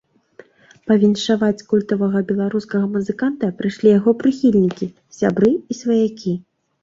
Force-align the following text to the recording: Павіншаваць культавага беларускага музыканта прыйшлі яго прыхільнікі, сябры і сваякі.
Павіншаваць 0.91 1.65
культавага 1.73 2.21
беларускага 2.29 2.85
музыканта 2.95 3.51
прыйшлі 3.59 3.87
яго 3.99 4.13
прыхільнікі, 4.23 4.85
сябры 5.21 5.51
і 5.75 5.81
сваякі. 5.81 6.33